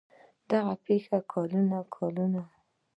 [0.49, 2.41] دغې پېښې کلونه کلونه